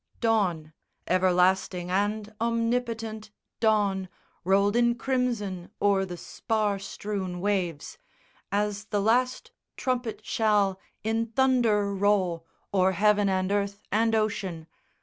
[0.19, 0.73] Dawn,
[1.05, 4.09] everlasting and omnipotent Dawn
[4.43, 7.99] rolled in crimson o'er the spar strewn waves,
[8.51, 14.65] As the last trumpet shall in thunder roll O'er heaven and earth and ocean.